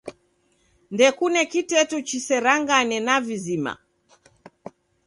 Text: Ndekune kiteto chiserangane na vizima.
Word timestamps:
Ndekune 0.93 1.41
kiteto 1.51 1.97
chiserangane 2.07 2.97
na 3.07 3.15
vizima. 3.27 3.73